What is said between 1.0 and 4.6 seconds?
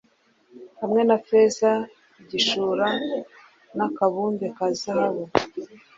na feza, igishura, n'akabumbe